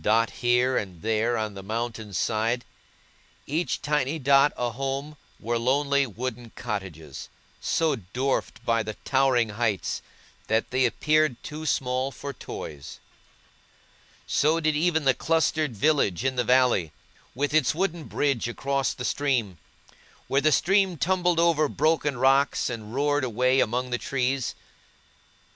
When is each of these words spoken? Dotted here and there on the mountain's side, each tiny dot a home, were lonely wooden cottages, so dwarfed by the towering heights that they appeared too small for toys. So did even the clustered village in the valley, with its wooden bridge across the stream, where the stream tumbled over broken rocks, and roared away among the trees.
Dotted 0.00 0.36
here 0.36 0.76
and 0.76 1.02
there 1.02 1.36
on 1.36 1.54
the 1.54 1.62
mountain's 1.64 2.16
side, 2.16 2.64
each 3.44 3.82
tiny 3.82 4.20
dot 4.20 4.52
a 4.56 4.70
home, 4.70 5.16
were 5.40 5.58
lonely 5.58 6.06
wooden 6.06 6.50
cottages, 6.54 7.28
so 7.60 7.96
dwarfed 7.96 8.64
by 8.64 8.84
the 8.84 8.94
towering 9.04 9.48
heights 9.48 10.00
that 10.46 10.70
they 10.70 10.84
appeared 10.86 11.42
too 11.42 11.66
small 11.66 12.12
for 12.12 12.32
toys. 12.32 13.00
So 14.28 14.60
did 14.60 14.76
even 14.76 15.06
the 15.06 15.12
clustered 15.12 15.74
village 15.76 16.22
in 16.24 16.36
the 16.36 16.44
valley, 16.44 16.92
with 17.34 17.52
its 17.52 17.74
wooden 17.74 18.04
bridge 18.04 18.46
across 18.46 18.94
the 18.94 19.04
stream, 19.04 19.58
where 20.28 20.40
the 20.40 20.52
stream 20.52 20.96
tumbled 20.96 21.40
over 21.40 21.68
broken 21.68 22.16
rocks, 22.16 22.70
and 22.70 22.94
roared 22.94 23.24
away 23.24 23.58
among 23.58 23.90
the 23.90 23.98
trees. 23.98 24.54